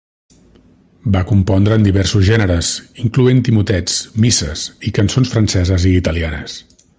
[1.15, 2.71] Va compondre en diversos gèneres,
[3.05, 6.59] incloent-hi motets, misses i cançons franceses i italianes.